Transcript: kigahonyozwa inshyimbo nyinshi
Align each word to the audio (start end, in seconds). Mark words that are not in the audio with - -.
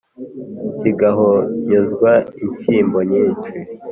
kigahonyozwa 0.79 2.11
inshyimbo 2.43 2.99
nyinshi 3.11 3.51